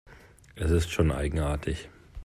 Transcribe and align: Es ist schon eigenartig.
Es 0.55 0.71
ist 0.71 0.89
schon 0.91 1.11
eigenartig. 1.11 1.87